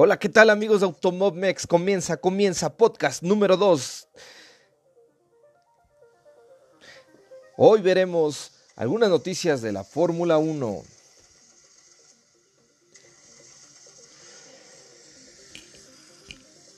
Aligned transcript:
Hola, 0.00 0.16
¿qué 0.16 0.28
tal 0.28 0.48
amigos 0.48 0.78
de 0.78 0.86
Automobmex? 0.86 1.66
Comienza, 1.66 2.18
comienza 2.18 2.76
podcast 2.76 3.20
número 3.20 3.56
2. 3.56 4.06
Hoy 7.56 7.82
veremos 7.82 8.52
algunas 8.76 9.10
noticias 9.10 9.60
de 9.60 9.72
la 9.72 9.82
Fórmula 9.82 10.38
1. 10.38 10.84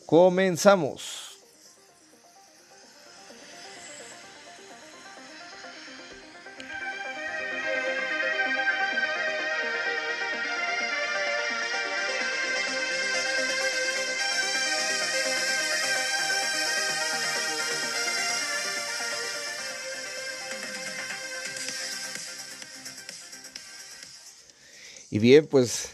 Comenzamos. 0.07 1.29
Y 25.10 25.19
bien, 25.19 25.46
pues 25.46 25.91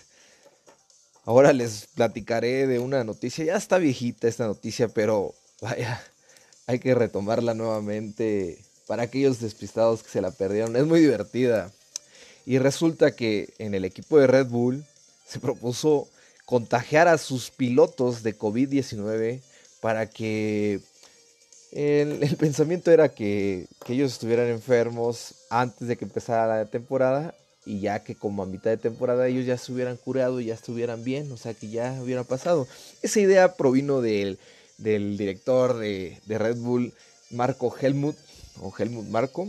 ahora 1.25 1.53
les 1.53 1.87
platicaré 1.95 2.67
de 2.67 2.79
una 2.79 3.03
noticia. 3.03 3.45
Ya 3.45 3.57
está 3.57 3.79
viejita 3.79 4.29
esta 4.29 4.47
noticia, 4.47 4.89
pero 4.89 5.35
vaya, 5.63 6.03
hay 6.67 6.79
que 6.79 6.95
retomarla 6.95 7.55
nuevamente 7.55 8.59
para 8.87 9.05
aquellos 9.05 9.41
despistados 9.41 10.03
que 10.03 10.11
se 10.11 10.21
la 10.21 10.31
perdieron. 10.31 10.77
Es 10.77 10.85
muy 10.85 11.01
divertida. 11.01 11.73
Y 12.45 12.59
resulta 12.59 13.17
que 13.17 13.55
en 13.59 13.75
el 13.75 13.85
equipo 13.85 14.19
de 14.19 14.27
Red 14.27 14.47
Bull 14.47 14.85
se 15.27 15.41
propuso 15.41 16.09
contagiar 16.45 17.09
a 17.09 17.19
sus 17.19 17.51
pilotos 17.51 18.23
de 18.23 18.39
COVID-19 18.39 19.41
para 19.81 20.09
que 20.11 20.81
el, 21.73 22.37
pensamiento 22.39 22.93
era 22.93 23.09
que 23.09 23.67
ellos 23.89 24.13
estuvieran 24.13 24.49
enfermos 24.49 25.35
antes 25.49 25.89
de 25.89 25.97
que 25.97 26.05
empezara 26.05 26.47
la 26.47 26.67
temporada 26.67 27.35
y 27.67 27.81
ya 27.81 28.05
que 28.05 28.15
como 28.15 28.45
a 28.45 28.47
mitad 28.47 28.71
de 28.71 28.77
temporada 28.77 29.27
ellos 29.27 29.45
ya 29.45 29.59
se 29.59 29.73
hubieran 29.73 29.97
curado 29.97 30.41
y 30.41 30.47
ya 30.47 30.55
estuvieran 30.55 31.03
bien, 31.03 31.31
o 31.33 31.37
sea 31.37 31.53
que 31.53 31.69
ya 31.69 31.99
hubiera 32.01 32.23
pasado. 32.23 32.67
Esa 33.03 33.21
idea 33.21 33.57
provino 33.57 34.01
del, 34.01 34.39
del 34.79 35.19
director 35.19 35.77
de, 35.77 36.19
de, 36.27 36.39
Red 36.39 36.57
Bull, 36.59 36.95
Marco 37.31 37.75
Helmut, 37.79 38.17
o 38.61 38.73
Helmut 38.79 39.07
Marco, 39.09 39.49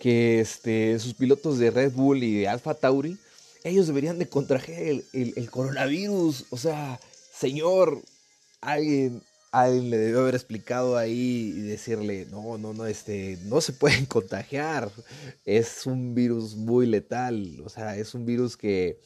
que 0.00 0.40
este, 0.40 0.98
sus 1.00 1.14
pilotos 1.14 1.58
de 1.58 1.72
Red 1.72 1.92
Bull 1.92 2.22
y 2.22 2.38
de 2.38 2.48
Alfa 2.48 2.74
Tauri, 2.74 3.18
ellos 3.64 3.88
deberían 3.88 4.18
de 4.20 4.28
contraer 4.28 5.04
el, 5.12 5.34
el 5.36 5.50
coronavirus, 5.50 6.46
o 6.50 6.56
sea, 6.56 7.00
señor, 7.36 8.00
alguien 8.60 9.22
alguien 9.52 9.90
le 9.90 9.98
debió 9.98 10.20
haber 10.20 10.34
explicado 10.34 10.96
ahí 10.96 11.52
y 11.54 11.60
decirle, 11.60 12.26
no, 12.30 12.58
no, 12.58 12.72
no, 12.72 12.86
este, 12.86 13.38
no 13.44 13.60
se 13.60 13.72
pueden 13.74 14.06
contagiar. 14.06 14.90
Es 15.44 15.86
un 15.86 16.14
virus 16.14 16.56
muy 16.56 16.86
letal. 16.86 17.62
O 17.64 17.68
sea, 17.68 17.96
es 17.96 18.14
un 18.14 18.24
virus 18.26 18.56
que, 18.56 18.98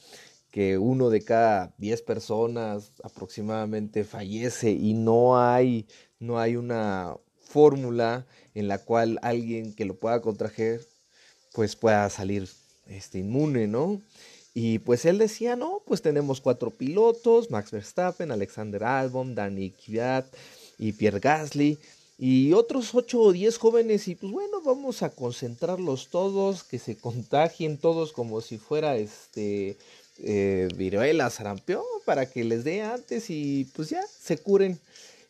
que 0.49 0.77
uno 0.77 1.09
de 1.09 1.21
cada 1.21 1.75
10 1.77 2.01
personas 2.01 2.93
aproximadamente 3.03 4.03
fallece 4.05 4.71
y 4.71 4.93
no 4.93 5.39
hay, 5.39 5.85
no 6.19 6.39
hay 6.39 6.55
una 6.55 7.15
fórmula 7.41 8.25
en 8.55 8.67
la 8.67 8.79
cual 8.79 9.19
alguien 9.21 9.73
que 9.75 9.85
lo 9.85 9.99
pueda 9.99 10.21
contraer, 10.21 10.81
pues 11.53 11.75
pueda 11.75 12.09
salir 12.09 12.49
este, 12.87 13.19
inmune, 13.19 13.67
¿no? 13.67 14.01
Y 14.59 14.79
pues 14.79 15.05
él 15.05 15.19
decía, 15.19 15.55
no, 15.55 15.83
pues 15.85 16.01
tenemos 16.01 16.41
cuatro 16.41 16.71
pilotos, 16.71 17.51
Max 17.51 17.69
Verstappen, 17.69 18.31
Alexander 18.31 18.83
Albon, 18.85 19.35
Danny 19.35 19.69
Kvyat 19.69 20.25
y 20.79 20.93
Pierre 20.93 21.19
Gasly 21.19 21.77
y 22.17 22.53
otros 22.53 22.95
ocho 22.95 23.21
o 23.21 23.31
diez 23.31 23.59
jóvenes 23.59 24.07
y 24.07 24.15
pues 24.15 24.33
bueno, 24.33 24.63
vamos 24.65 25.03
a 25.03 25.11
concentrarlos 25.11 26.07
todos, 26.07 26.63
que 26.63 26.79
se 26.79 26.97
contagien 26.97 27.77
todos 27.77 28.13
como 28.13 28.41
si 28.41 28.57
fuera 28.57 28.97
este 28.97 29.77
eh, 30.23 30.67
viruela, 30.75 31.29
sarampión, 31.29 31.83
para 32.03 32.25
que 32.27 32.43
les 32.43 32.63
dé 32.63 32.81
antes 32.81 33.29
y 33.29 33.65
pues 33.75 33.91
ya 33.91 34.01
se 34.07 34.39
curen. 34.39 34.79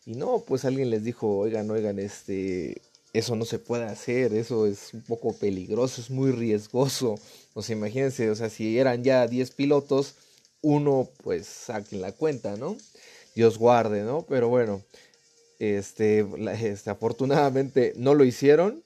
Y 0.06 0.12
no, 0.12 0.38
pues 0.38 0.64
alguien 0.64 0.88
les 0.88 1.04
dijo, 1.04 1.36
oigan, 1.36 1.70
oigan, 1.70 1.98
este, 1.98 2.80
eso 3.18 3.36
no 3.36 3.44
se 3.44 3.58
puede 3.58 3.84
hacer, 3.84 4.32
eso 4.32 4.66
es 4.66 4.94
un 4.94 5.02
poco 5.02 5.36
peligroso, 5.36 6.00
es 6.00 6.10
muy 6.10 6.30
riesgoso. 6.30 7.18
O 7.54 7.62
sea, 7.62 7.76
imagínense, 7.76 8.30
o 8.30 8.34
sea, 8.34 8.48
si 8.48 8.78
eran 8.78 9.02
ya 9.02 9.26
10 9.26 9.50
pilotos, 9.52 10.14
uno 10.62 11.08
pues 11.22 11.46
saquen 11.46 12.00
la 12.00 12.12
cuenta, 12.12 12.56
¿no? 12.56 12.76
Dios 13.34 13.58
guarde, 13.58 14.02
¿no? 14.02 14.22
Pero 14.28 14.48
bueno, 14.48 14.82
este, 15.58 16.26
este, 16.62 16.90
afortunadamente 16.90 17.92
no 17.96 18.14
lo 18.14 18.24
hicieron, 18.24 18.82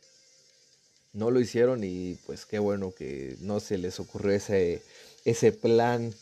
no 1.13 1.31
lo 1.31 1.41
hicieron 1.41 1.85
y 1.85 2.15
pues 2.27 2.47
qué 2.47 2.59
bueno 2.59 2.95
que 2.95 3.37
no 3.41 3.61
se 3.61 3.79
les 3.79 4.01
ocurrió 4.01 4.33
ese, 4.33 4.83
ese 5.25 5.53
plan 5.53 6.15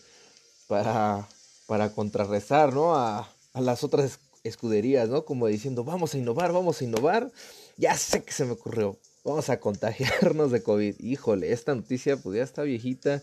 para, 0.67 1.29
para 1.67 1.93
contrarrestar, 1.93 2.73
¿no? 2.75 2.97
A, 2.97 3.33
a 3.53 3.61
las 3.61 3.85
otras 3.85 4.19
escuderías, 4.45 5.09
¿no? 5.09 5.25
Como 5.25 5.47
diciendo, 5.47 5.85
vamos 5.85 6.15
a 6.15 6.19
innovar, 6.19 6.53
vamos 6.53 6.81
a 6.81 6.85
innovar. 6.85 7.31
Ya 7.77 7.97
sé 7.97 8.23
que 8.23 8.33
se 8.33 8.45
me 8.45 8.53
ocurrió. 8.53 8.99
Vamos 9.25 9.51
a 9.51 9.61
contagiarnos 9.61 10.51
de 10.51 10.63
COVID. 10.63 10.99
Híjole, 11.01 11.53
esta 11.53 11.75
noticia 11.75 12.17
pues 12.17 12.37
ya 12.37 12.43
está 12.43 12.63
viejita. 12.63 13.23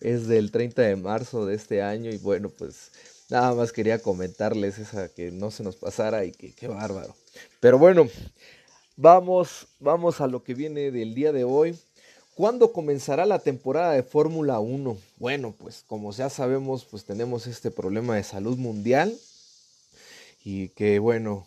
Es 0.00 0.28
del 0.28 0.50
30 0.50 0.82
de 0.82 0.96
marzo 0.96 1.46
de 1.46 1.54
este 1.54 1.82
año. 1.82 2.10
Y 2.10 2.18
bueno, 2.18 2.50
pues 2.50 2.92
nada 3.30 3.54
más 3.54 3.72
quería 3.72 4.00
comentarles 4.00 4.78
esa 4.78 5.08
que 5.08 5.30
no 5.30 5.50
se 5.50 5.62
nos 5.62 5.76
pasara 5.76 6.24
y 6.24 6.32
que 6.32 6.52
qué 6.52 6.68
bárbaro. 6.68 7.14
Pero 7.60 7.78
bueno, 7.78 8.08
vamos, 8.96 9.66
vamos 9.80 10.20
a 10.20 10.26
lo 10.26 10.42
que 10.42 10.54
viene 10.54 10.90
del 10.90 11.14
día 11.14 11.32
de 11.32 11.44
hoy. 11.44 11.78
¿Cuándo 12.34 12.72
comenzará 12.72 13.26
la 13.26 13.40
temporada 13.40 13.94
de 13.94 14.04
Fórmula 14.04 14.60
1? 14.60 14.96
Bueno, 15.16 15.54
pues 15.58 15.82
como 15.88 16.12
ya 16.12 16.30
sabemos, 16.30 16.84
pues 16.84 17.04
tenemos 17.04 17.48
este 17.48 17.72
problema 17.72 18.14
de 18.14 18.22
salud 18.22 18.56
mundial 18.56 19.12
y 20.48 20.70
que 20.70 20.98
bueno, 20.98 21.46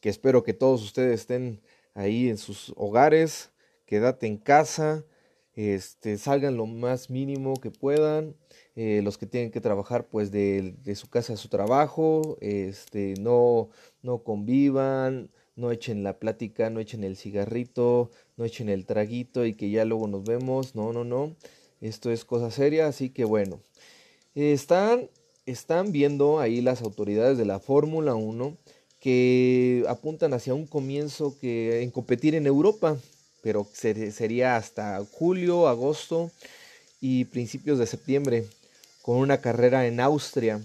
que 0.00 0.10
espero 0.10 0.42
que 0.42 0.52
todos 0.52 0.82
ustedes 0.82 1.20
estén 1.20 1.62
ahí 1.94 2.28
en 2.28 2.36
sus 2.36 2.74
hogares, 2.76 3.50
quédate 3.86 4.26
en 4.26 4.36
casa, 4.36 5.06
este, 5.54 6.18
salgan 6.18 6.58
lo 6.58 6.66
más 6.66 7.08
mínimo 7.08 7.54
que 7.54 7.70
puedan, 7.70 8.36
eh, 8.76 9.00
los 9.02 9.16
que 9.16 9.24
tienen 9.24 9.50
que 9.50 9.62
trabajar 9.62 10.06
pues 10.06 10.30
de, 10.30 10.74
de, 10.84 10.94
su 10.96 11.08
casa 11.08 11.32
a 11.32 11.38
su 11.38 11.48
trabajo, 11.48 12.36
este, 12.42 13.14
no, 13.18 13.70
no 14.02 14.22
convivan, 14.22 15.30
no 15.56 15.70
echen 15.70 16.02
la 16.02 16.18
plática, 16.18 16.68
no 16.68 16.78
echen 16.78 17.04
el 17.04 17.16
cigarrito, 17.16 18.10
no 18.36 18.44
echen 18.44 18.68
el 18.68 18.84
traguito 18.84 19.46
y 19.46 19.54
que 19.54 19.70
ya 19.70 19.86
luego 19.86 20.08
nos 20.08 20.24
vemos, 20.24 20.74
no, 20.74 20.92
no, 20.92 21.04
no, 21.04 21.36
esto 21.80 22.10
es 22.10 22.26
cosa 22.26 22.50
seria, 22.50 22.86
así 22.86 23.08
que 23.08 23.24
bueno, 23.24 23.62
están 24.34 25.08
están 25.46 25.92
viendo 25.92 26.40
ahí 26.40 26.60
las 26.60 26.82
autoridades 26.82 27.38
de 27.38 27.44
la 27.44 27.58
Fórmula 27.58 28.14
1 28.14 28.56
que 29.00 29.84
apuntan 29.88 30.32
hacia 30.32 30.54
un 30.54 30.66
comienzo 30.66 31.36
que 31.40 31.82
en 31.82 31.90
competir 31.90 32.36
en 32.36 32.46
Europa, 32.46 32.96
pero 33.42 33.66
sería 33.74 34.56
hasta 34.56 35.04
julio, 35.10 35.66
agosto 35.66 36.30
y 37.00 37.24
principios 37.24 37.80
de 37.80 37.88
septiembre, 37.88 38.46
con 39.02 39.16
una 39.16 39.40
carrera 39.40 39.88
en 39.88 39.98
Austria. 39.98 40.60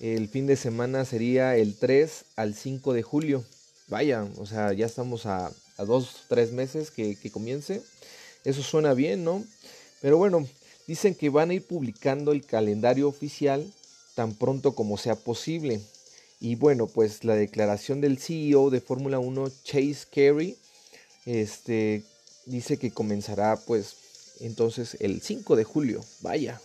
El 0.00 0.28
fin 0.28 0.48
de 0.48 0.56
semana 0.56 1.04
sería 1.04 1.56
el 1.56 1.76
3 1.76 2.24
al 2.34 2.54
5 2.54 2.92
de 2.92 3.02
julio. 3.02 3.44
Vaya, 3.86 4.26
o 4.38 4.46
sea, 4.46 4.72
ya 4.72 4.86
estamos 4.86 5.26
a, 5.26 5.52
a 5.76 5.84
dos, 5.84 6.24
tres 6.28 6.50
meses 6.50 6.90
que, 6.90 7.14
que 7.14 7.30
comience. 7.30 7.82
Eso 8.44 8.64
suena 8.64 8.94
bien, 8.94 9.22
¿no? 9.22 9.44
Pero 10.00 10.16
bueno, 10.16 10.44
dicen 10.88 11.14
que 11.14 11.28
van 11.28 11.50
a 11.50 11.54
ir 11.54 11.64
publicando 11.64 12.32
el 12.32 12.44
calendario 12.44 13.06
oficial 13.06 13.64
tan 14.14 14.34
pronto 14.34 14.74
como 14.74 14.96
sea 14.96 15.14
posible. 15.16 15.80
Y 16.40 16.54
bueno, 16.54 16.86
pues 16.86 17.24
la 17.24 17.34
declaración 17.34 18.00
del 18.00 18.18
CEO 18.18 18.70
de 18.70 18.80
Fórmula 18.80 19.18
1, 19.18 19.50
Chase 19.62 20.06
Carey, 20.10 20.56
este, 21.26 22.02
dice 22.46 22.78
que 22.78 22.90
comenzará 22.90 23.56
pues 23.56 23.94
entonces 24.40 24.96
el 25.00 25.20
5 25.20 25.56
de 25.56 25.64
julio. 25.64 26.04
Vaya, 26.20 26.60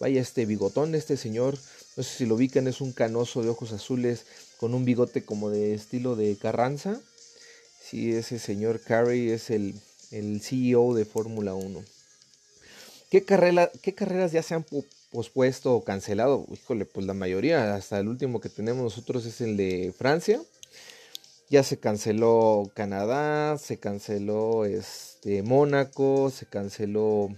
vaya 0.00 0.20
este 0.20 0.46
bigotón, 0.46 0.94
este 0.94 1.16
señor, 1.16 1.58
no 1.96 2.02
sé 2.02 2.18
si 2.18 2.26
lo 2.26 2.36
ubican, 2.36 2.66
es 2.68 2.80
un 2.80 2.92
canoso 2.92 3.42
de 3.42 3.50
ojos 3.50 3.72
azules 3.72 4.24
con 4.56 4.74
un 4.74 4.84
bigote 4.84 5.24
como 5.24 5.50
de 5.50 5.74
estilo 5.74 6.16
de 6.16 6.36
Carranza. 6.36 7.00
Sí, 7.82 8.12
ese 8.12 8.38
señor 8.38 8.80
Carey 8.80 9.30
es 9.30 9.50
el, 9.50 9.74
el 10.10 10.40
CEO 10.40 10.94
de 10.94 11.04
Fórmula 11.04 11.54
1. 11.54 11.84
¿Qué, 13.10 13.24
carrera, 13.24 13.70
¿Qué 13.82 13.92
carreras 13.94 14.32
ya 14.32 14.42
se 14.42 14.54
han 14.54 14.64
pospuesto 15.12 15.74
o 15.74 15.84
cancelado, 15.84 16.46
híjole, 16.52 16.86
pues 16.86 17.06
la 17.06 17.14
mayoría, 17.14 17.74
hasta 17.74 18.00
el 18.00 18.08
último 18.08 18.40
que 18.40 18.48
tenemos 18.48 18.82
nosotros 18.82 19.24
es 19.26 19.40
el 19.40 19.56
de 19.56 19.92
Francia. 19.96 20.40
Ya 21.50 21.62
se 21.62 21.78
canceló 21.78 22.70
Canadá, 22.74 23.58
se 23.58 23.78
canceló 23.78 24.64
este 24.64 25.42
Mónaco, 25.42 26.30
se 26.30 26.46
canceló 26.46 27.28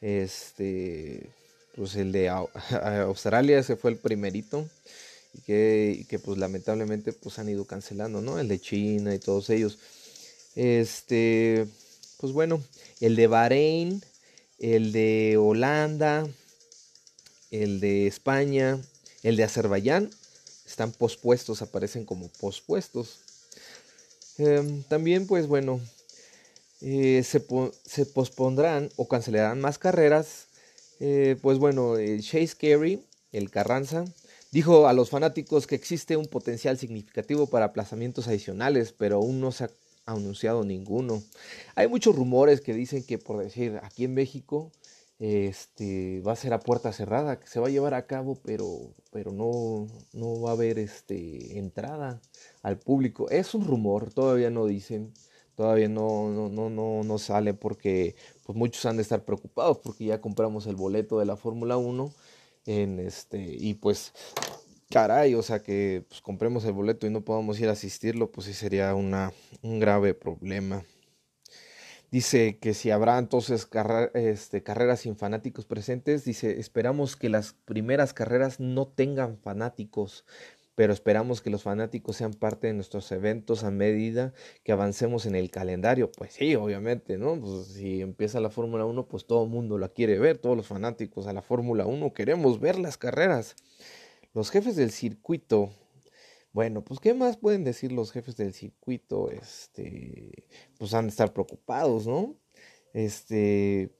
este 0.00 1.30
pues 1.74 1.94
el 1.96 2.12
de 2.12 2.28
Australia, 3.04 3.58
ese 3.58 3.76
fue 3.76 3.90
el 3.90 3.96
primerito. 3.96 4.68
Y 5.34 5.40
que, 5.40 6.06
que, 6.08 6.18
pues 6.18 6.38
lamentablemente 6.38 7.12
pues 7.12 7.38
han 7.38 7.48
ido 7.48 7.66
cancelando, 7.66 8.22
¿no? 8.22 8.38
El 8.38 8.48
de 8.48 8.58
China 8.58 9.14
y 9.14 9.18
todos 9.18 9.50
ellos. 9.50 9.78
Este, 10.54 11.66
pues 12.18 12.32
bueno, 12.32 12.62
el 13.00 13.16
de 13.16 13.26
Bahrein, 13.26 14.02
el 14.58 14.92
de 14.92 15.36
Holanda, 15.38 16.26
el 17.50 17.80
de 17.80 18.06
España, 18.06 18.80
el 19.22 19.36
de 19.36 19.44
Azerbaiyán, 19.44 20.10
están 20.66 20.92
pospuestos, 20.92 21.62
aparecen 21.62 22.04
como 22.04 22.28
pospuestos. 22.28 23.20
Em, 24.38 24.82
también, 24.84 25.26
pues 25.26 25.46
bueno, 25.46 25.80
eh, 26.82 27.22
se, 27.24 28.06
pospondrán 28.06 28.90
o 28.96 29.08
cancelarán 29.08 29.60
más 29.60 29.78
carreras. 29.78 30.46
Eh, 31.00 31.36
pues 31.40 31.58
bueno, 31.58 31.96
el 31.96 32.22
Chase 32.22 32.54
Carey, 32.58 33.02
el 33.32 33.50
Carranza, 33.50 34.04
dijo 34.50 34.88
a 34.88 34.92
los 34.92 35.10
fanáticos 35.10 35.66
que 35.66 35.74
existe 35.74 36.16
un 36.16 36.26
potencial 36.26 36.78
significativo 36.78 37.46
para 37.46 37.66
aplazamientos 37.66 38.28
adicionales, 38.28 38.92
pero 38.92 39.16
aún 39.16 39.40
no 39.40 39.52
se 39.52 39.64
ha 39.64 39.70
anunciado 40.06 40.64
ninguno. 40.64 41.22
Hay 41.74 41.88
muchos 41.88 42.14
rumores 42.14 42.60
que 42.60 42.74
dicen 42.74 43.02
que, 43.02 43.18
por 43.18 43.42
decir, 43.42 43.80
aquí 43.82 44.04
en 44.04 44.14
México 44.14 44.70
este, 45.18 46.20
va 46.20 46.32
a 46.32 46.36
ser 46.36 46.52
a 46.52 46.60
puerta 46.60 46.92
cerrada, 46.92 47.40
que 47.40 47.46
se 47.48 47.60
va 47.60 47.68
a 47.68 47.70
llevar 47.70 47.94
a 47.94 48.06
cabo, 48.06 48.38
pero, 48.44 48.94
pero 49.10 49.32
no, 49.32 49.86
no 50.12 50.40
va 50.40 50.50
a 50.50 50.52
haber 50.54 50.78
este, 50.78 51.58
entrada 51.58 52.20
al 52.62 52.78
público. 52.78 53.30
Es 53.30 53.54
un 53.54 53.66
rumor, 53.66 54.12
todavía 54.12 54.50
no 54.50 54.66
dicen, 54.66 55.12
todavía 55.54 55.88
no, 55.88 56.28
no, 56.30 56.48
no, 56.48 56.70
no, 56.70 57.02
no 57.02 57.18
sale 57.18 57.54
porque 57.54 58.14
pues 58.44 58.56
muchos 58.56 58.84
han 58.86 58.96
de 58.96 59.02
estar 59.02 59.24
preocupados 59.24 59.78
porque 59.78 60.04
ya 60.04 60.20
compramos 60.20 60.66
el 60.66 60.76
boleto 60.76 61.18
de 61.18 61.26
la 61.26 61.36
Fórmula 61.36 61.78
1 61.78 62.12
en 62.66 63.00
este, 63.00 63.38
y 63.58 63.74
pues 63.74 64.12
caray, 64.90 65.34
o 65.34 65.42
sea 65.42 65.62
que 65.62 66.04
pues, 66.08 66.20
compremos 66.20 66.64
el 66.64 66.72
boleto 66.72 67.06
y 67.06 67.10
no 67.10 67.22
podamos 67.22 67.58
ir 67.60 67.68
a 67.68 67.72
asistirlo, 67.72 68.30
pues 68.30 68.46
sí 68.46 68.54
sería 68.54 68.94
una, 68.94 69.32
un 69.62 69.80
grave 69.80 70.14
problema. 70.14 70.84
Dice 72.10 72.58
que 72.58 72.72
si 72.72 72.90
habrá 72.90 73.18
entonces 73.18 73.68
este, 74.14 74.62
carreras 74.62 75.00
sin 75.00 75.16
fanáticos 75.16 75.66
presentes, 75.66 76.24
dice, 76.24 76.60
esperamos 76.60 77.16
que 77.16 77.28
las 77.28 77.54
primeras 77.64 78.14
carreras 78.14 78.60
no 78.60 78.86
tengan 78.86 79.38
fanáticos, 79.38 80.24
pero 80.76 80.92
esperamos 80.92 81.40
que 81.40 81.50
los 81.50 81.62
fanáticos 81.62 82.16
sean 82.16 82.32
parte 82.32 82.68
de 82.68 82.74
nuestros 82.74 83.10
eventos 83.10 83.64
a 83.64 83.70
medida 83.70 84.34
que 84.62 84.72
avancemos 84.72 85.26
en 85.26 85.34
el 85.34 85.50
calendario. 85.50 86.12
Pues 86.12 86.34
sí, 86.34 86.54
obviamente, 86.54 87.18
¿no? 87.18 87.40
Pues 87.40 87.68
si 87.68 88.02
empieza 88.02 88.40
la 88.40 88.50
Fórmula 88.50 88.84
1, 88.84 89.08
pues 89.08 89.26
todo 89.26 89.44
el 89.44 89.50
mundo 89.50 89.76
la 89.78 89.88
quiere 89.88 90.18
ver, 90.18 90.38
todos 90.38 90.56
los 90.56 90.66
fanáticos 90.66 91.26
a 91.26 91.32
la 91.32 91.42
Fórmula 91.42 91.86
1 91.86 92.12
queremos 92.12 92.60
ver 92.60 92.78
las 92.78 92.98
carreras. 92.98 93.56
Los 94.32 94.50
jefes 94.50 94.76
del 94.76 94.90
circuito 94.90 95.70
bueno, 96.56 96.82
pues 96.82 97.00
¿qué 97.00 97.12
más 97.12 97.36
pueden 97.36 97.64
decir 97.64 97.92
los 97.92 98.12
jefes 98.12 98.34
del 98.34 98.54
circuito? 98.54 99.30
Este, 99.30 100.46
pues 100.78 100.94
han 100.94 101.04
de 101.04 101.10
estar 101.10 101.34
preocupados, 101.34 102.06
¿no? 102.06 102.34
Este, 102.94 103.90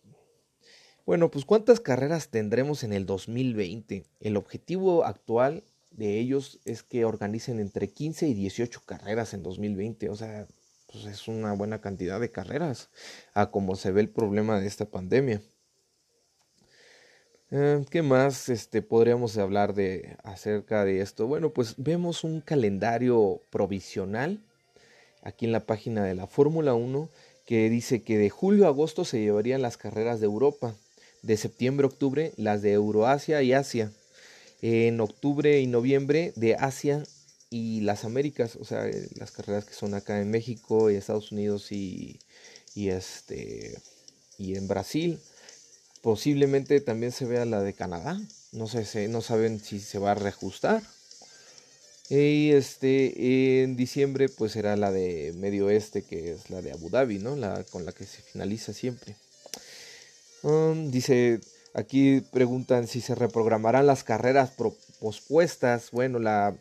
bueno, 1.05 1.31
pues 1.31 1.45
¿cuántas 1.45 1.81
carreras 1.81 2.31
tendremos 2.31 2.83
en 2.83 2.95
el 2.95 3.05
2020? 3.05 4.07
El 4.21 4.39
objetivo 4.39 5.05
actual 5.05 5.65
de 5.91 6.19
ellos 6.19 6.59
es 6.65 6.83
que 6.83 7.05
organicen 7.05 7.61
entre 7.61 7.91
15 7.91 8.27
y 8.27 8.33
18 8.33 8.81
carreras 8.87 9.35
en 9.35 9.43
2020, 9.43 10.09
o 10.09 10.17
sea, 10.17 10.47
pues 10.91 11.05
es 11.05 11.29
una 11.29 11.53
buena 11.53 11.83
cantidad 11.83 12.19
de 12.19 12.33
carreras 12.33 12.89
a 13.35 13.51
como 13.51 13.77
se 13.77 13.93
ve 13.93 14.01
el 14.01 14.09
problema 14.09 14.59
de 14.59 14.67
esta 14.67 14.87
pandemia. 14.87 15.43
Eh, 17.53 17.85
¿Qué 17.91 18.03
más 18.03 18.49
este, 18.49 18.83
podríamos 18.83 19.39
hablar 19.39 19.73
de, 19.75 20.17
acerca 20.25 20.85
de 20.85 21.01
esto? 21.01 21.29
Bueno, 21.29 21.51
pues 21.51 21.75
vemos 21.77 22.25
un 22.25 22.41
calendario 22.41 23.41
provisional 23.51 24.41
aquí 25.23 25.47
en 25.47 25.53
la 25.53 25.65
página 25.65 26.05
de 26.05 26.15
la 26.17 26.27
Fórmula 26.27 26.75
1 26.75 27.09
que 27.47 27.71
dice 27.71 28.03
que 28.03 28.19
de 28.19 28.31
julio 28.31 28.65
a 28.67 28.69
agosto 28.69 29.05
se 29.05 29.21
llevarían 29.21 29.63
las 29.63 29.77
carreras 29.77 30.19
de 30.19 30.27
Europa, 30.27 30.75
de 31.23 31.37
septiembre 31.37 31.85
a 31.85 31.89
octubre 31.89 32.33
las 32.37 32.63
de 32.63 32.73
Euroasia 32.73 33.41
y 33.43 33.53
Asia, 33.53 33.93
en 34.61 35.01
octubre 35.01 35.61
y 35.61 35.69
noviembre 35.69 36.33
de 36.35 36.57
Asia 36.57 37.05
y 37.49 37.83
las 37.83 38.05
Américas, 38.05 38.57
o 38.57 38.65
sea, 38.65 38.89
eh, 38.89 39.09
las 39.15 39.31
carreras 39.31 39.65
que 39.65 39.75
son 39.75 39.95
acá 39.95 40.21
en 40.21 40.31
México 40.31 40.91
y 40.91 40.97
Estados 40.97 41.31
Unidos 41.31 41.71
y, 41.71 42.19
y, 42.75 42.89
este, 42.89 43.79
y 44.37 44.57
en 44.57 44.67
Brasil. 44.67 45.21
Posiblemente 46.03 46.81
también 46.81 47.13
se 47.13 47.25
vea 47.25 47.45
la 47.45 47.63
de 47.63 47.73
Canadá. 47.73 48.21
No 48.53 48.67
sé, 48.67 49.09
no 49.09 49.21
saben 49.21 49.61
si 49.61 49.81
se 49.81 49.99
va 49.99 50.13
a 50.13 50.15
reajustar. 50.15 50.83
Y 52.09 52.53
este, 52.53 53.63
en 53.63 53.77
diciembre 53.77 54.29
pues 54.29 54.53
será 54.53 54.77
la 54.77 54.93
de 54.93 55.35
Medio 55.37 55.67
Oeste, 55.67 56.03
que 56.03 56.33
es 56.33 56.51
la 56.51 56.63
de 56.63 56.73
Abu 56.73 56.89
Dhabi, 56.89 57.19
¿no? 57.19 57.35
La 57.35 57.65
con 57.65 57.85
la 57.85 57.93
que 57.93 58.05
se 58.05 58.23
finaliza 58.23 58.73
siempre. 58.73 59.17
Um, 60.43 60.91
dice, 60.93 61.41
aquí 61.75 62.21
preguntan 62.33 62.87
si 62.87 63.01
se 63.01 63.17
reprogramarán 63.17 63.87
las 63.87 64.05
carreras 64.05 64.53
pospuestas. 65.01 65.91
Bueno, 65.91 66.21
la, 66.21 66.55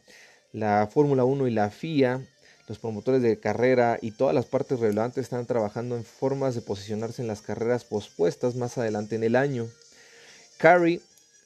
la 0.51 0.89
Fórmula 0.91 1.23
1 1.23 1.47
y 1.47 1.51
la 1.51 1.69
FIA 1.69 2.25
los 2.67 2.79
promotores 2.79 3.21
de 3.21 3.39
carrera 3.39 3.99
y 4.01 4.11
todas 4.11 4.33
las 4.33 4.45
partes 4.45 4.79
relevantes 4.79 5.23
están 5.23 5.45
trabajando 5.45 5.95
en 5.95 6.03
formas 6.03 6.55
de 6.55 6.61
posicionarse 6.61 7.21
en 7.21 7.27
las 7.27 7.41
carreras 7.41 7.83
pospuestas 7.83 8.55
más 8.55 8.77
adelante 8.77 9.15
en 9.15 9.23
el 9.23 9.35
año. 9.35 9.67
Carey, 10.57 11.01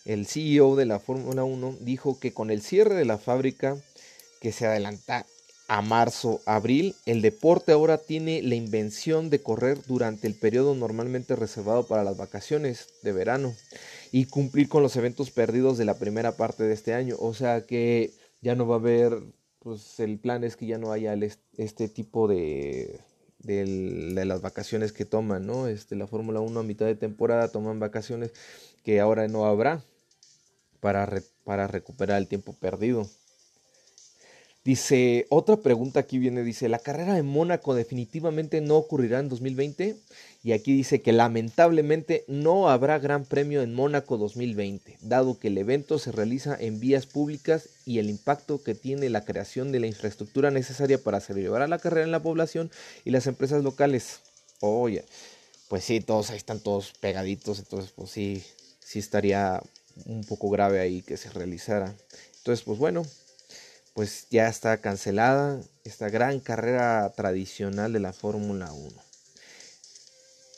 el 0.05 0.25
CEO 0.25 0.75
de 0.75 0.85
la 0.85 0.99
Fórmula 0.99 1.43
1, 1.43 1.77
dijo 1.81 2.19
que 2.19 2.33
con 2.33 2.51
el 2.51 2.61
cierre 2.61 2.95
de 2.95 3.05
la 3.05 3.17
fábrica 3.17 3.77
que 4.39 4.51
se 4.51 4.65
adelanta 4.65 5.25
a 5.67 5.81
marzo, 5.83 6.41
abril, 6.45 6.95
el 7.05 7.21
deporte 7.21 7.73
ahora 7.73 7.99
tiene 7.99 8.41
la 8.41 8.55
invención 8.55 9.29
de 9.29 9.43
correr 9.43 9.77
durante 9.85 10.25
el 10.25 10.33
periodo 10.33 10.73
normalmente 10.73 11.35
reservado 11.35 11.85
para 11.85 12.03
las 12.03 12.17
vacaciones 12.17 12.87
de 13.03 13.11
verano 13.11 13.53
y 14.11 14.25
cumplir 14.25 14.67
con 14.67 14.81
los 14.81 14.95
eventos 14.95 15.29
perdidos 15.29 15.77
de 15.77 15.85
la 15.85 15.99
primera 15.99 16.31
parte 16.31 16.63
de 16.63 16.73
este 16.73 16.95
año. 16.95 17.17
O 17.19 17.35
sea 17.35 17.61
que 17.67 18.11
ya 18.41 18.55
no 18.55 18.67
va 18.67 18.77
a 18.77 18.79
haber 18.79 19.21
pues 19.59 19.99
el 19.99 20.19
plan 20.19 20.43
es 20.43 20.55
que 20.55 20.65
ya 20.65 20.77
no 20.77 20.91
haya 20.91 21.13
este 21.57 21.89
tipo 21.89 22.27
de, 22.27 23.01
de, 23.39 24.25
las 24.25 24.41
vacaciones 24.41 24.91
que 24.91 25.05
toman, 25.05 25.45
¿no? 25.45 25.67
Este, 25.67 25.95
la 25.95 26.07
Fórmula 26.07 26.39
1 26.39 26.59
a 26.59 26.63
mitad 26.63 26.85
de 26.85 26.95
temporada 26.95 27.51
toman 27.51 27.79
vacaciones 27.79 28.31
que 28.83 28.99
ahora 28.99 29.27
no 29.27 29.45
habrá 29.45 29.83
para, 30.79 31.21
para 31.43 31.67
recuperar 31.67 32.19
el 32.19 32.27
tiempo 32.27 32.53
perdido. 32.53 33.07
Dice, 34.65 35.25
otra 35.29 35.55
pregunta 35.57 36.01
aquí 36.01 36.17
viene, 36.17 36.43
dice, 36.43 36.67
¿la 36.67 36.79
carrera 36.79 37.15
de 37.15 37.23
Mónaco 37.23 37.73
definitivamente 37.73 38.59
no 38.59 38.75
ocurrirá 38.75 39.19
en 39.19 39.29
2020? 39.29 39.95
Y 40.43 40.51
aquí 40.51 40.73
dice 40.73 41.01
que 41.01 41.13
lamentablemente 41.13 42.25
no 42.27 42.69
habrá 42.69 42.99
gran 42.99 43.23
premio 43.23 43.61
en 43.61 43.73
Mónaco 43.73 44.17
2020, 44.17 44.97
dado 45.01 45.39
que 45.39 45.47
el 45.47 45.57
evento 45.57 45.97
se 45.97 46.11
realiza 46.11 46.57
en 46.59 46.79
vías 46.79 47.05
públicas 47.05 47.69
y 47.85 47.99
el 47.99 48.09
impacto 48.09 48.61
que 48.61 48.75
tiene 48.75 49.09
la 49.09 49.23
creación 49.23 49.71
de 49.71 49.79
la 49.79 49.87
infraestructura 49.87 50.51
necesaria 50.51 51.01
para 51.01 51.21
celebrar 51.21 51.67
la 51.69 51.79
carrera 51.79 52.05
en 52.05 52.11
la 52.11 52.21
población 52.21 52.69
y 53.05 53.11
las 53.11 53.27
empresas 53.27 53.63
locales. 53.63 54.19
Oye, 54.59 55.05
pues 55.69 55.85
sí, 55.85 56.01
todos 56.01 56.31
ahí 56.31 56.37
están 56.37 56.59
todos 56.59 56.91
pegaditos, 56.99 57.59
entonces 57.59 57.91
pues 57.95 58.11
sí, 58.11 58.43
sí 58.79 58.99
estaría 58.99 59.61
un 60.05 60.23
poco 60.25 60.49
grave 60.49 60.79
ahí 60.79 61.01
que 61.01 61.15
se 61.15 61.29
realizara. 61.29 61.95
Entonces, 62.37 62.63
pues 62.65 62.77
bueno, 62.77 63.05
pues 63.93 64.27
ya 64.29 64.47
está 64.47 64.77
cancelada 64.77 65.59
esta 65.83 66.09
gran 66.09 66.39
carrera 66.39 67.11
tradicional 67.15 67.93
de 67.93 67.99
la 67.99 68.13
Fórmula 68.13 68.71
1. 68.71 69.09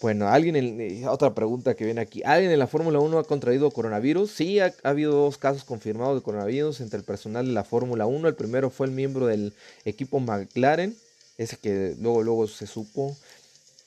Bueno, 0.01 0.27
alguien 0.29 0.55
en, 0.55 0.81
eh, 0.81 1.07
otra 1.07 1.35
pregunta 1.35 1.75
que 1.75 1.85
viene 1.85 2.01
aquí. 2.01 2.23
¿Alguien 2.25 2.51
en 2.51 2.57
la 2.57 2.65
Fórmula 2.65 2.99
1 2.99 3.19
ha 3.19 3.23
contraído 3.23 3.69
coronavirus? 3.69 4.31
Sí, 4.31 4.59
ha, 4.59 4.73
habido 4.83 5.13
dos 5.13 5.37
casos 5.37 5.63
confirmados 5.63 6.15
de 6.15 6.23
coronavirus 6.23 6.81
entre 6.81 6.97
el 6.97 7.05
personal 7.05 7.45
de 7.45 7.53
la 7.53 7.63
Fórmula 7.63 8.07
1. 8.07 8.27
El 8.27 8.35
primero 8.35 8.71
fue 8.71 8.87
el 8.87 8.93
miembro 8.93 9.27
del 9.27 9.53
equipo 9.85 10.19
McLaren, 10.19 10.95
ese 11.37 11.57
que 11.57 11.95
luego 11.99 12.23
luego 12.23 12.47
se 12.47 12.65
supo 12.65 13.15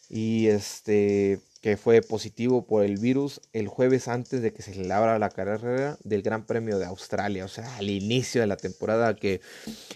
y 0.09 0.47
este 0.47 1.41
que 1.65 1.79
fue 1.79 2.03
positivo 2.03 2.67
por 2.67 2.85
el 2.85 2.99
virus 2.99 3.41
el 3.55 3.69
jueves 3.69 4.07
antes 4.07 4.43
de 4.43 4.53
que 4.53 4.61
se 4.61 4.75
celebrara 4.75 5.19
la 5.19 5.31
carrera 5.31 5.97
del 6.05 6.21
Gran 6.21 6.45
Premio 6.45 6.79
de 6.79 6.85
Australia, 6.85 7.43
o 7.47 7.49
sea, 7.49 7.79
al 7.79 7.89
inicio 7.89 8.43
de 8.43 8.47
la 8.47 8.59
temporada, 8.59 9.17
que 9.17 9.41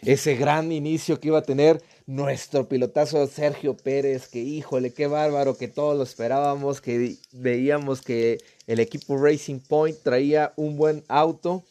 ese 0.01 0.35
gran 0.37 0.73
inicio 0.73 1.21
que 1.21 1.29
iba 1.29 1.41
a 1.41 1.43
tener 1.43 1.83
nuestro 2.07 2.71
pilotazo 2.71 3.27
Sergio 3.27 3.77
Pérez, 3.77 4.29
que 4.29 4.39
híjole, 4.39 4.95
qué 4.95 5.09
bárbaro, 5.09 5.59
que 5.59 5.69
todos 5.69 5.95
lo 5.95 6.05
esperábamos, 6.05 6.81
que 6.81 7.17
veíamos 7.33 8.01
que 8.01 8.39
el 8.67 8.81
equipo 8.81 9.19
Racing 9.19 9.61
Point 9.61 9.99
traía 10.03 10.55
un 10.57 10.79
buen 10.79 11.05
auto, 11.07 11.65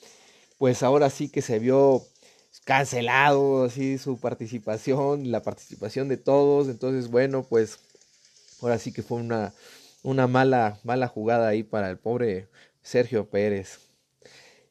pues 0.60 0.84
ahora 0.84 1.10
sí 1.10 1.28
que 1.28 1.42
se 1.42 1.58
vio 1.58 2.06
cancelado 2.66 3.64
así 3.64 3.98
su 3.98 4.20
participación, 4.20 5.32
la 5.32 5.42
participación 5.42 6.08
de 6.08 6.18
todos, 6.18 6.68
entonces 6.68 7.10
bueno, 7.10 7.48
pues 7.50 7.80
ahora 8.62 8.78
sí 8.78 8.92
que 8.92 9.02
fue 9.02 9.18
una 9.18 9.54
una 10.04 10.28
mala, 10.28 10.80
mala 10.84 11.08
jugada 11.08 11.48
ahí 11.48 11.64
para 11.64 11.90
el 11.90 11.98
pobre 11.98 12.50
Sergio 12.82 13.30
Pérez. 13.30 13.80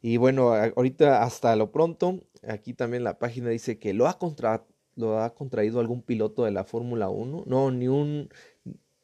Y 0.00 0.18
bueno, 0.18 0.52
ahorita 0.52 1.22
hasta 1.22 1.56
lo 1.56 1.72
pronto, 1.72 2.20
aquí 2.46 2.74
también 2.74 3.04
la 3.04 3.18
página 3.18 3.50
dice 3.50 3.78
que 3.78 3.92
lo 3.92 4.06
ha, 4.06 4.18
lo 4.94 5.20
ha 5.20 5.34
contraído 5.34 5.80
algún 5.80 6.02
piloto 6.02 6.44
de 6.44 6.52
la 6.52 6.64
Fórmula 6.64 7.08
1. 7.08 7.44
No, 7.46 7.70
ni 7.70 7.88
un, 7.88 8.28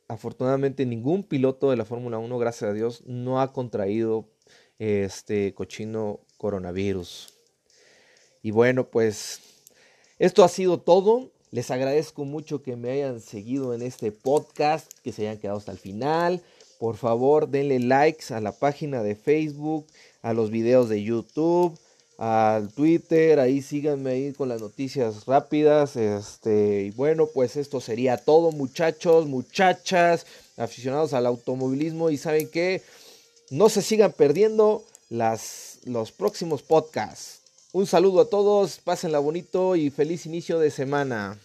afortunadamente 0.09 0.87
ningún 0.87 1.25
piloto 1.25 1.71
de 1.71 1.77
la 1.77 1.85
Fórmula 1.85 2.19
1, 2.19 2.39
gracias 2.39 2.71
a 2.71 2.75
Dios, 2.75 3.03
no 3.07 3.41
ha 3.41 3.53
contraído 3.53 4.29
este 4.79 5.55
cochino 5.55 6.21
coronavirus. 6.37 7.35
Y 8.43 8.51
bueno, 8.51 8.91
pues 8.91 9.41
esto 10.19 10.45
ha 10.45 10.49
sido 10.49 10.81
todo. 10.81 11.33
Les 11.53 11.71
agradezco 11.71 12.25
mucho 12.25 12.63
que 12.63 12.77
me 12.77 12.91
hayan 12.91 13.21
seguido 13.21 13.75
en 13.75 13.83
este 13.83 14.11
podcast, 14.11 14.91
que 15.05 15.13
se 15.13 15.29
hayan 15.29 15.39
quedado 15.39 15.59
hasta 15.59 15.73
el 15.73 15.79
final. 15.79 16.43
Por 16.79 16.97
favor, 16.97 17.47
denle 17.47 17.79
likes 17.79 18.33
a 18.33 18.41
la 18.41 18.53
página 18.53 19.03
de 19.03 19.17
Facebook, 19.17 19.87
a 20.23 20.33
los 20.33 20.51
videos 20.51 20.89
de 20.89 21.03
YouTube, 21.03 21.79
al 22.17 22.73
Twitter, 22.73 23.39
ahí 23.39 23.61
síganme 23.61 24.11
ahí 24.13 24.33
con 24.33 24.49
las 24.49 24.63
noticias 24.63 25.27
rápidas. 25.27 25.95
Este, 25.97 26.85
y 26.85 26.91
bueno, 26.93 27.27
pues 27.27 27.57
esto 27.57 27.83
sería 27.83 28.17
todo, 28.17 28.51
muchachos, 28.51 29.27
muchachas, 29.27 30.25
aficionados 30.57 31.13
al 31.13 31.27
automovilismo 31.27 32.09
y 32.09 32.17
saben 32.17 32.49
que 32.49 32.81
no 33.51 33.69
se 33.69 33.83
sigan 33.83 34.13
perdiendo 34.13 34.85
los 35.11 36.13
próximos 36.17 36.63
podcasts. 36.63 37.42
Un 37.75 37.87
saludo 37.87 38.21
a 38.21 38.29
todos, 38.29 38.81
pásenla 38.81 39.19
bonito 39.19 39.77
y 39.77 39.89
feliz 39.89 40.27
inicio 40.27 40.59
de 40.59 40.71
semana. 40.71 41.39